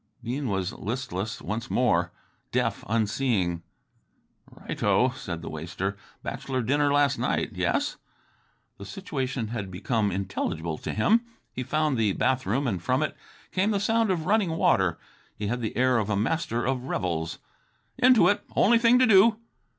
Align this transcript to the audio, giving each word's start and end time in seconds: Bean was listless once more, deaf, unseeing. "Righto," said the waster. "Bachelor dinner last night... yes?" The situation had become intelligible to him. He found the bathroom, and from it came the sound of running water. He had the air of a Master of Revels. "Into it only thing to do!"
Bean 0.23 0.47
was 0.47 0.73
listless 0.73 1.43
once 1.43 1.69
more, 1.69 2.11
deaf, 2.51 2.83
unseeing. 2.89 3.61
"Righto," 4.49 5.09
said 5.11 5.43
the 5.43 5.49
waster. 5.51 5.95
"Bachelor 6.23 6.63
dinner 6.63 6.91
last 6.91 7.19
night... 7.19 7.51
yes?" 7.53 7.97
The 8.79 8.85
situation 8.85 9.49
had 9.49 9.69
become 9.69 10.09
intelligible 10.11 10.79
to 10.79 10.91
him. 10.95 11.21
He 11.53 11.61
found 11.61 11.99
the 11.99 12.13
bathroom, 12.13 12.65
and 12.65 12.81
from 12.81 13.03
it 13.03 13.15
came 13.51 13.69
the 13.69 13.79
sound 13.79 14.09
of 14.09 14.25
running 14.25 14.57
water. 14.57 14.97
He 15.35 15.45
had 15.45 15.61
the 15.61 15.77
air 15.77 15.99
of 15.99 16.09
a 16.09 16.15
Master 16.17 16.65
of 16.65 16.85
Revels. 16.85 17.37
"Into 17.99 18.27
it 18.27 18.43
only 18.55 18.79
thing 18.79 18.97
to 18.97 19.05
do!" 19.05 19.37